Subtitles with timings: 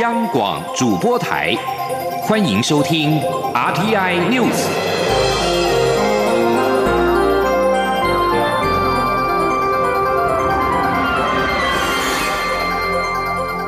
[0.00, 1.54] 央广主播台，
[2.22, 3.20] 欢迎收听
[3.52, 4.66] RTI News。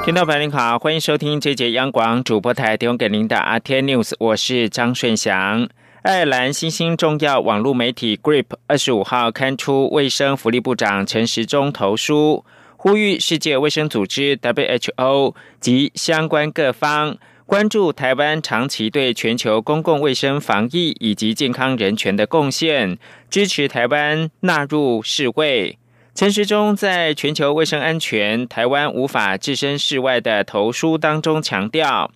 [0.05, 5.69] 听众朋友您好，欢迎收听这节央广主播台提供给您的 RTI News，我是张顺祥。
[6.03, 12.45] 爱尔兰新兴重要网络媒体 Grip 二十五号刊出卫生福利部长陈时中投书，
[12.89, 22.97] 呼吁世界卫生组织 WHO 及相关各方关注台湾长期对全球公共卫生防疫以及健康人权的贡献，
[23.29, 25.77] 支持台湾纳入世卫。
[26.15, 32.13] 陈时中在全球卫生安全台湾无法置身事外的投书当中强调。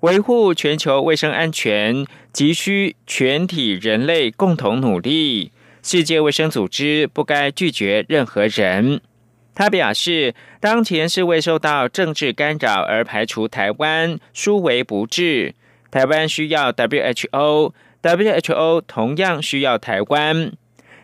[0.00, 5.52] 维护全球卫生安全急需全体人类共同努力。
[5.82, 9.02] 世界卫生组织不该拒绝任何人。
[9.56, 15.56] 他表示，当前是未受到政治干扰而排除台湾，殊为不智。
[15.90, 20.52] 台湾需要 WHO，WHO 同样需要台湾。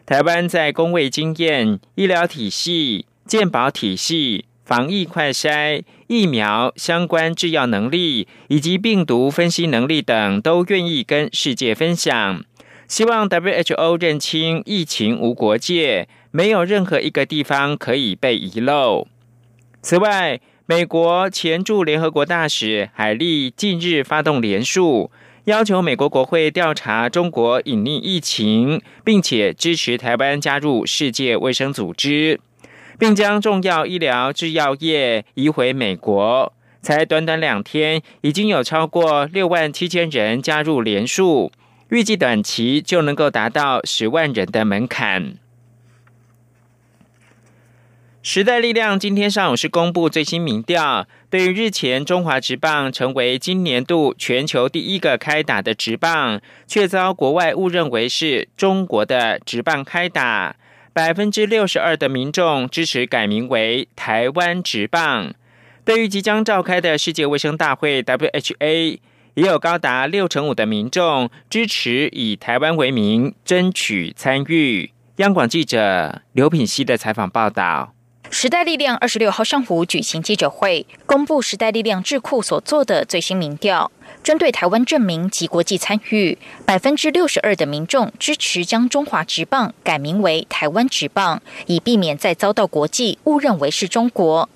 [0.07, 4.45] 台湾在公卫经验、医疗体系、健保体系。
[4.65, 12.45] 防疫快筛、疫苗相关制药能力以及病毒分析能力等，都愿意跟世界分享。
[12.89, 19.07] 希望 WHO 认清疫情无国界，没有任何一个地方可以被遗漏。
[19.81, 25.11] 此外，美国前驻联合国大使海利近日发动联署，
[25.45, 32.41] 要求美国国会调查中国隐匿疫情，并且支持台湾加入世界卫生组织。
[32.99, 36.53] 并将重要医疗制药业移回美国。
[36.81, 41.51] 才短短两天，已经有超过六万七千人加入联署，
[41.93, 45.35] 预计短期就能够达到十万人的门槛。
[48.23, 60.57] 时代力量今天上午是公布最新民调，对于日前中华职棒成为今年度全球第一个开打的职棒，却遭国外误认为是中国的职棒开打。
[60.95, 65.35] 百分之六十二的民众支持改名为台湾职棒。
[65.85, 68.99] 对于即将召开的世界卫生大会 （WHA），
[69.35, 74.91] 也有高达六成五的民众支持以台湾为名争取参与。
[75.17, 77.95] 央广记者刘品熙的采访报道。
[78.31, 83.91] 时代力量二十六号上午举行记者会，公布时代力量智库所做的最新民调。
[84.23, 94.49] 针对台湾证明及国际参与，百分之六十二的民众支持将中华职棒改名为台湾职棒，以避免再遭到国际误认为是中国。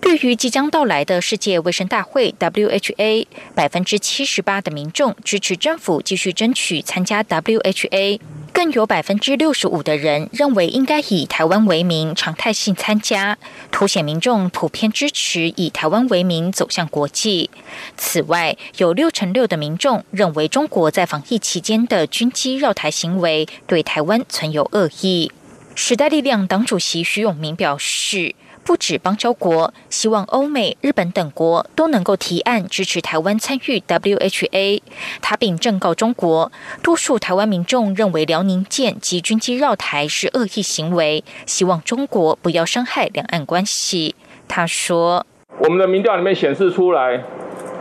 [0.00, 8.20] 对于即将到来的世界卫生大会 （WHA），百分之七十八的民众支持政府继续争取参加 WHA。
[8.52, 13.38] 更有百分之六十五的人认为应该以台湾为名常态性参加，
[13.70, 17.48] 凸显民众普遍支持以台湾为名走向国际。
[17.96, 25.32] 此外，有六六成六的民众认为中国在防疫期间的军机绕台行为对台湾存有恶意。
[25.74, 28.36] 时代力量党主席徐永明表示。
[28.64, 34.80] 不止邦交国，希望欧美、日本等国都能够提案支持台湾参与 WHA。
[35.20, 44.14] 他并正告中国，多数台湾民众认为辽宁舰及军机绕台是恶意行为，希望中国不要伤害两岸关系。
[44.46, 45.26] 他说
[45.58, 47.20] ：“我们的民调里面显示出来，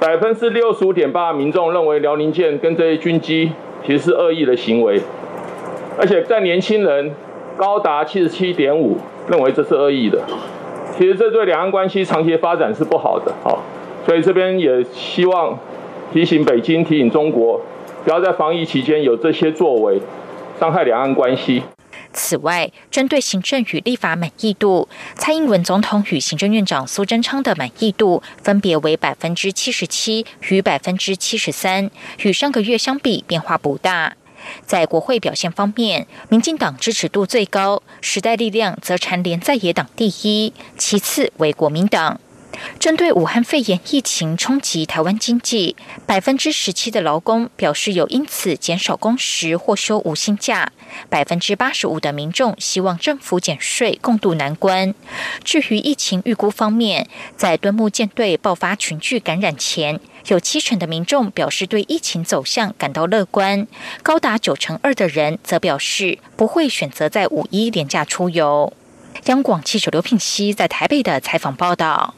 [0.01, 3.51] 百分之六十五点八民众认为辽宁舰跟这些军机
[3.85, 4.99] 其实是恶意的行为，
[5.95, 7.13] 而且在年轻人
[7.55, 8.97] 高达七十七点五
[9.29, 10.19] 认为这是恶意的。”
[10.97, 13.61] 其实这对两岸关系长期发展是不好的，好，
[14.03, 15.55] 所以这边也希望
[16.11, 17.61] 提醒北京、提醒中国，
[18.03, 20.01] 不要在防疫期间有这些作为，
[20.59, 21.61] 伤害两岸关系。
[22.13, 31.89] 此外，针对行政与立法满意度，蔡英文总统与行政院长苏贞昌的满意度分别为百分之七十七与百分之七十三，
[32.23, 34.15] 与上个月相比变化不大。
[34.65, 42.19] 在国会表现方面，民进党支持度最高，时代力量则蝉联在野党第一，其次为国民党。
[42.79, 45.75] 针对武汉肺炎疫情冲击台湾经济，
[46.05, 50.71] 百分之十七的劳工表示有因此减少工时或休无薪假，
[51.09, 54.93] 百分之八十五的民众希望政府减税共度难关。
[55.43, 63.67] 至于疫情预估方面，在敦睦舰队爆发群聚感染前，有七成的民众表示对疫情走向感到乐观，
[64.03, 68.73] 高达九成二的人则表示不会选择在五一廉假出游。
[69.25, 72.15] 央广记者刘品熙在台北的采访报道。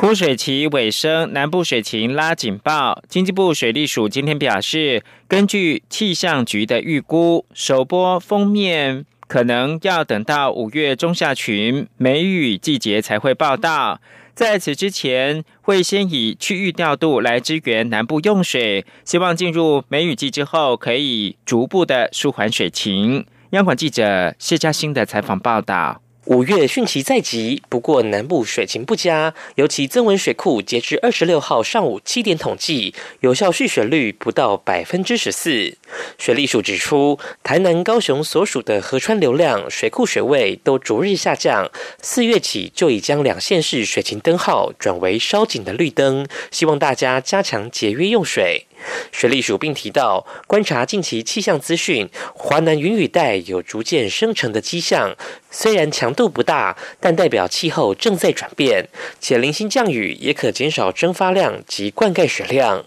[0.00, 3.02] 枯水期尾声，南部水情拉警报。
[3.08, 14.00] 经济部水利署今天表示，根据气象局的预估，首波封面可能要等到五月中下旬梅雨季节才会报道。
[14.36, 23.26] 在此之前会先以区域调度来支援南部用水，希望进入梅雨季之后可以逐步的舒缓水情。
[23.50, 26.00] 央广记者谢嘉欣的采访报道。
[26.28, 35.74] 五月汛期在即，不过南部水情不佳，尤其增文水库截至二十六号上午七点统计，有效蓄水率不到百分之十四。
[36.18, 41.70] 水利署指出，台南、高雄所属的河川流量、水库水位都逐日下降，
[42.02, 48.66] 四月起就已将两县市水情灯号转为烧紧的绿灯，希望大家加强节约用水。
[49.12, 55.14] 水利署并提到，观察近期气象资讯，华南云雨带有逐渐生成的迹象，
[55.50, 58.88] 虽然强度不大，但代表气候正在转变，
[59.20, 62.84] 且零星降雨也可减少蒸发量及灌溉水量。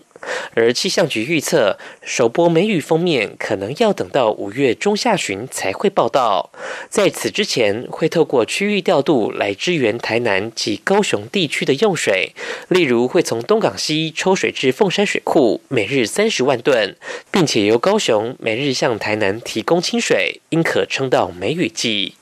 [0.54, 6.52] 而气象局预测，首波梅雨封面可能要等到五月中下旬才会报道。
[6.90, 12.34] 在此之前，会透过区域调度来支援台南及高雄地区的用水，
[12.68, 16.96] 例如会从东港溪抽水至凤山水库，每日三十万吨，
[17.32, 22.16] 并且由高雄每日向台南提供清水，应可撑到梅雨季。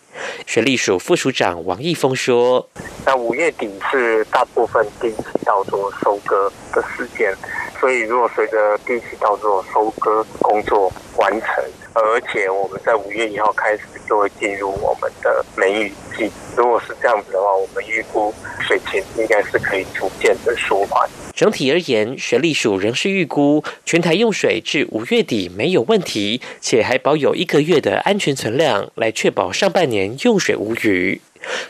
[0.46, 2.68] 水利署副署长王义峰说
[3.06, 7.36] ：“那五月底是大部分第一期稻作收割的时间。”
[7.80, 11.48] 所以，如果随着第七稻作收割工作完成，
[11.94, 16.30] 而且我们在五月一号开始就会进入我们的梅雨季。
[16.58, 21.10] 如果是这样子的话，我们预估水情应该是可以逐渐的舒缓。
[21.34, 31.22] 整体而言，水利署仍是预估全台用水至五月底没有问题，且还保有一个月的安全存量，来确保上半年用水无虞。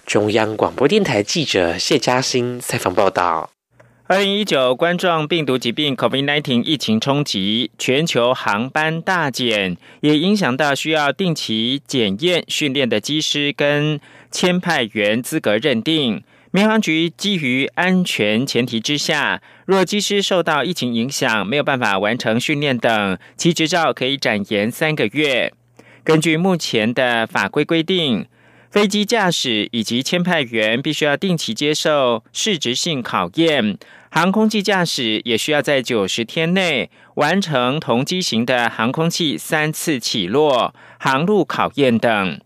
[0.05, 3.49] 中央广播电台记者谢嘉欣采访报道。
[4.07, 13.99] 二零一九冠状病毒疾病 （COVID-19） 疫情冲击，全球航班大减，也影响到需要定期检验训练的机师跟
[14.31, 16.23] 签派员资格认定。
[16.49, 25.53] 民航局基于安全前提之下，若机师受到疫情影响，没有办法完成训练等，其执照可以展延三个月。
[26.03, 28.25] 根据目前的法规规定。
[28.71, 33.79] 飞机驾驶以及签派员必须要定期接受适职性考验，
[34.11, 42.39] 航空器驾驶也需要在九十天内完成同机型的航空器三次起落、航路考验等。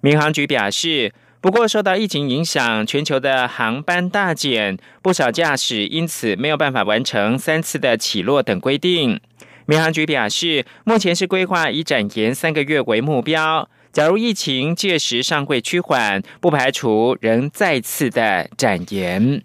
[0.00, 9.20] 民航局表示，不过受到疫情影响，全球的航班大减，不少驾驶因此没有办法完成三次的起落等规定。
[9.66, 13.68] 民航局表示，目前是规划以展延三个月为目标。
[13.92, 19.42] 假如疫情届时尚会趋缓，不排除仍再次的展延。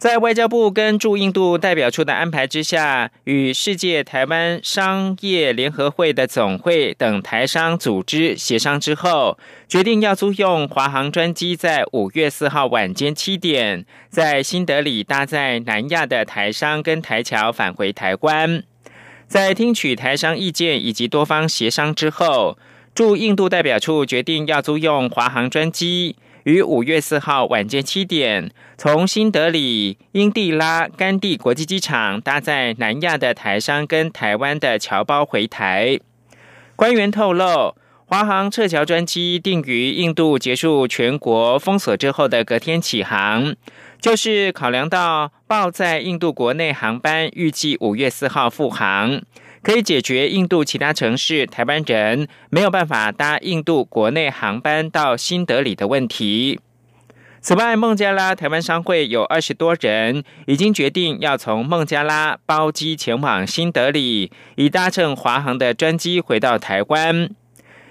[0.00, 9.38] 在外交部跟驻印度代表处的安排之下，与世界台湾商业联合会的总会等台商组织协商之后，
[9.68, 18.62] 决定要租用华航专机，在五月四号晚间七点，在新德里搭载南亚的台商跟台侨返回台湾。
[19.28, 22.56] 在听取台商意见以及多方协商之后，
[22.94, 28.50] 驻印度代表处决定要租用华航专机，于五月四号晚间七点，
[28.82, 36.00] 从新德里英蒂拉甘地国际机场搭载南亚的台商跟台湾的侨胞回台。
[36.76, 43.54] 官员透露，华航撤侨专机定于印度结束全国封锁之后的隔天起航。
[44.00, 49.20] 就是考量到报在印度国内航班预计五月四号复航，
[49.62, 56.60] 可以解决印度其他城市台湾人没有办法搭印度国内航班到新德里的问题。
[57.42, 67.30] 此外，孟加拉台湾商会有二十多人已经决定要从孟加拉包机前往新德里，以搭乘华航的专机回到台湾。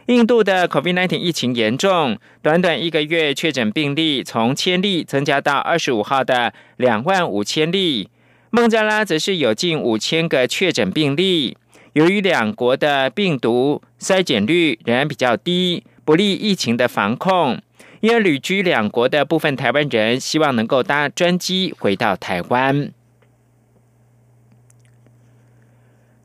[0.05, 8.09] 印度的 COVID-19 疫情严重，短短一个月确诊病例从千例增加到二十五号的两万五千例。
[8.51, 11.57] 孟加拉则是有近五千个确诊病例。
[11.93, 17.59] 由于两国的病毒筛检率仍然比较低，不利疫情的防控，
[18.01, 22.91] 因而旅居两国的部分台湾人希望能够搭专机回到台湾。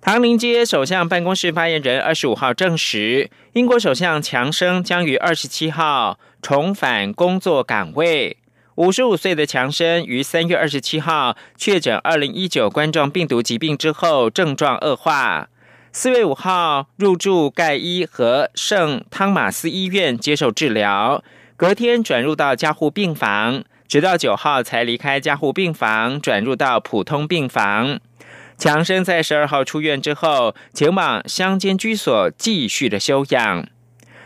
[0.01, 8.37] 唐宁街首相办公室发言人二十五号证实，英国首相强生将于二十七号重返工作岗位。
[8.75, 15.49] 五十五岁的强生于三月二十七号确诊二零一九冠状病毒疾病之后，症状恶化。
[15.91, 21.23] 四月五号入住盖伊和圣汤马斯医院接受治疗，
[21.57, 28.01] 隔天转入到加护病房，直到九号才离开加护病房，转入到普通病房。
[28.59, 33.69] 强生在十二号出院之后，前往乡间居所继续的休养。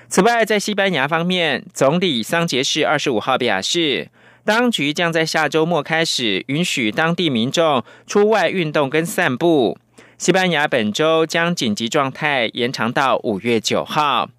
[0.09, 4.09] 此外，在西班牙方面，总理桑杰士二十五号表示，
[4.45, 9.77] 当局将在下周末开始允许当地民众出外运动跟散步。
[10.17, 14.31] 西班牙本周将紧急状态延长到五月九号。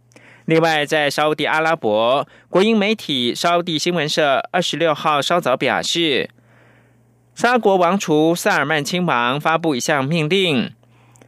[0.50, 6.27] 另外，在沙地阿拉伯，国营媒体沙地新闻社二十六号稍早表示，
[7.36, 10.74] 沙国王储萨尔曼亲王发布一项命令，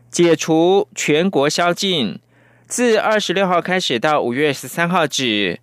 [0.09, 2.19] 解除全国宵禁。
[2.65, 5.59] 自二十六号开始到五月十三号止，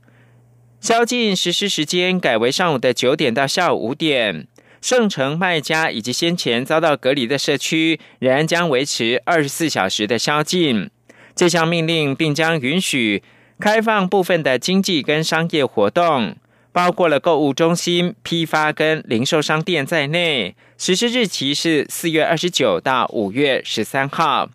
[0.81, 4.47] 宵禁实施时间改为上午的九点到下午五点。
[4.81, 10.88] 圣城麦加以及先前遭到隔离的社区，仍然将维持二十四小时的宵禁。
[11.35, 13.25] 这项命令并将允许
[13.61, 16.37] 开放部分的经济跟商业活动，
[16.71, 20.55] 包括了购物中心、批发跟零售商店在内。
[20.77, 24.49] 实施日期是四月二十九到五月十三号。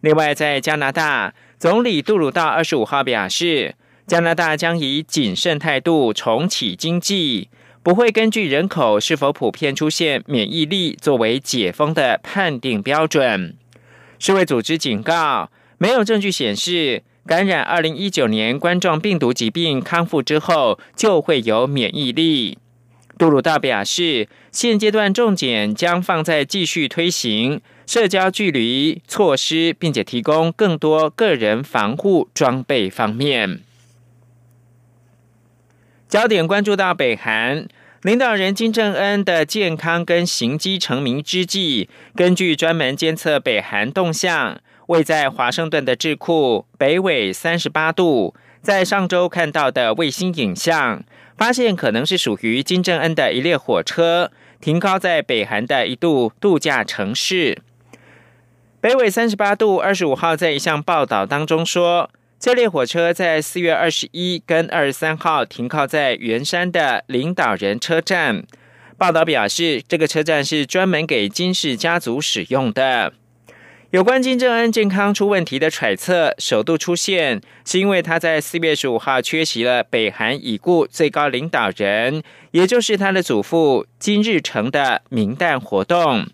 [0.00, 1.32] 另外，在加拿大。
[1.60, 3.74] 总理杜鲁道二十五号表示，
[4.06, 7.50] 加拿大将以谨慎态度重启经济，
[7.82, 13.54] 不会根据人口是否普遍出现免疫力作为解封的判定标准。
[14.18, 22.58] 世卫组织警告，没有证据显示感染二零一九年冠状病毒疾病康复之后就会有免疫力。
[23.16, 27.60] 杜鲁道表示，现阶段重点将放在继续推行。
[27.86, 33.60] 社交距离措施，并且提供更多个人防护装备方面。
[36.08, 37.68] 焦点关注到北韩
[38.02, 44.60] 领导人金正恩的健康跟行迹成名之际，根据专门监测北韩动向、
[44.90, 51.04] 位在华盛顿的智库北纬三十八度，在上周看到的卫星影像，
[51.36, 57.62] 发现可能是属于金正恩的一列火车停靠在北韩的一度度假城市。
[58.80, 68.42] 北纬三十八度，二十五号在一项报道当中说，这列火车在四月二十一跟二十三号停靠在圆山的领导人车站。
[68.98, 73.12] 报道表示，这个车站是专门给金氏家族使用的。
[73.90, 86.24] 有关金正恩健康出问题的揣测，首度出现，是因为他在四月十五号缺席了北韩已故最高领导人，也就是他的祖父金日成的明旦活动。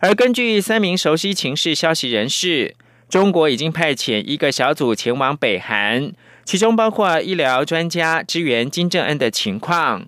[0.00, 2.74] 而根据三名熟悉情势消息人士，
[3.08, 6.12] 中国已经派遣一个小组前往北韩，
[6.44, 10.06] 其中包括医疗专家支援金正恩的情况。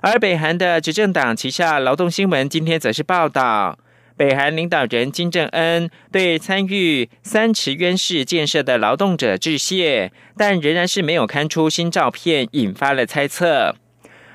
[0.00, 3.76] 而北韩的执政党旗下劳动新闻今天则是报道，
[4.16, 13.74] 北韩领导人金正恩对参与三池渊市建设的劳动者致谢，但仍然是没有刊出新照片，引发了猜测。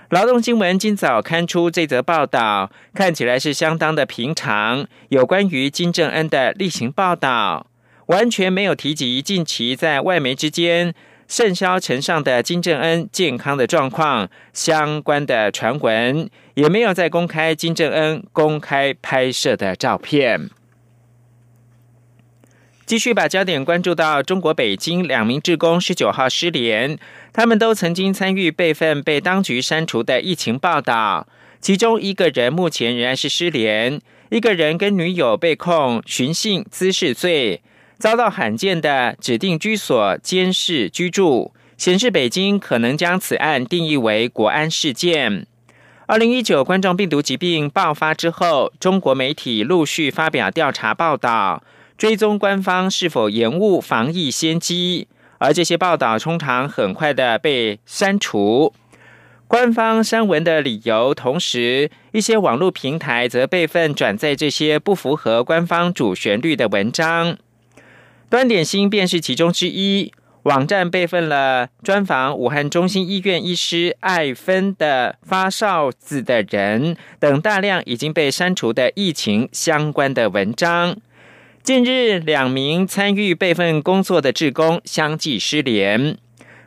[0.09, 4.87] 劳动新闻今早刊出这则报道，看起来是相当的平常。
[5.09, 7.67] 有关于金正恩的例行报道，
[8.07, 10.93] 完全没有提及近期在外媒之间
[11.29, 20.49] 甚嚣尘上的金正恩健康的状况相关的传闻，也没有再公开金正恩公开拍摄的照片。
[22.87, 26.97] 继续把焦点关注到中国北京两名职工十九号失联，
[27.31, 31.27] 他们都曾经参与备份被当局删除的疫情报道。
[31.61, 37.61] 其中一个人目前仍然是失联，一个人跟女友被控寻衅滋事罪，
[37.99, 45.45] 遭到罕见的指定居所监视居住，显示北京可能将此案定义为国安事件。
[46.07, 51.61] 二零一九冠状病毒疾病爆发之后，中国媒体陆续发表调查报道。
[51.97, 58.73] 追踪官方是否延误防疫先机，而这些报道通常很快的被删除。
[59.49, 67.37] 官方删文的理由，同时一些网络平台则备份转载这些不符合官方主旋律的文章。
[68.29, 70.11] 端点星便是其中之一，
[70.43, 80.95] 网站备份了专访武汉中心医院医师艾芬的发烧子的人等大量已经被删除的疫情相关的文章。
[81.63, 86.15] 近日，两名参与备份工作的职工相继失联。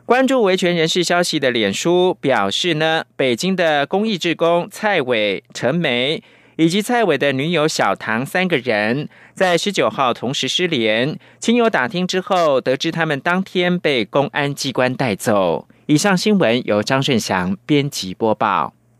[0.05, 6.21] 关注维权人士消息的脸书表示呢，北京的公益职工蔡伟、陈梅
[6.63, 11.19] 以及蔡伟的女友小唐三个人，在十九号同时失联。
[11.37, 15.67] 亲友打听之后，得知他们当天被公安机关带走。
[15.87, 18.73] 以上新闻由张顺祥编辑播报。